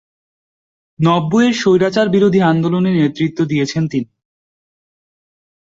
নব্বইয়ের 0.99 1.53
স্বৈরাচার 1.53 2.07
বিরোধী 2.09 2.39
আন্দোলনে 2.51 2.91
নেতৃত্ব 2.93 3.39
দিয়েছেন 3.45 3.83
তিনি। 3.87 4.09